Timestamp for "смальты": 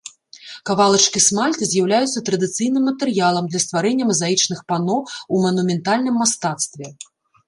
1.25-1.63